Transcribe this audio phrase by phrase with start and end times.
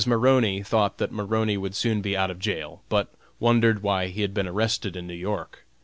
[0.07, 4.33] Maroney thought that Maroney would soon be out of jail, but wondered why he had
[4.33, 5.63] been arrested in New York.